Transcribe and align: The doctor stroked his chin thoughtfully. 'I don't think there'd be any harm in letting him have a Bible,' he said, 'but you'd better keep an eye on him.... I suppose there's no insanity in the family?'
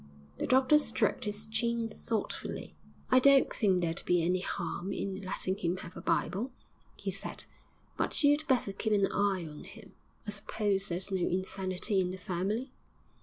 The 0.39 0.47
doctor 0.47 0.79
stroked 0.79 1.25
his 1.25 1.45
chin 1.45 1.87
thoughtfully. 1.87 2.73
'I 3.11 3.19
don't 3.19 3.53
think 3.53 3.81
there'd 3.81 4.01
be 4.03 4.23
any 4.23 4.39
harm 4.39 4.91
in 4.91 5.21
letting 5.21 5.57
him 5.57 5.77
have 5.77 5.95
a 5.95 6.01
Bible,' 6.01 6.49
he 6.95 7.11
said, 7.11 7.45
'but 7.97 8.23
you'd 8.23 8.47
better 8.47 8.73
keep 8.73 8.93
an 8.93 9.05
eye 9.11 9.45
on 9.47 9.63
him.... 9.63 9.93
I 10.25 10.31
suppose 10.31 10.87
there's 10.87 11.11
no 11.11 11.21
insanity 11.27 12.01
in 12.01 12.09
the 12.09 12.17
family?' 12.17 12.71